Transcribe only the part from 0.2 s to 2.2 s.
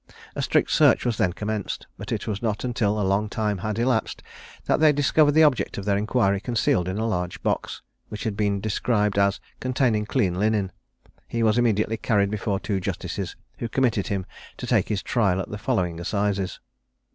A strict search was then commenced; but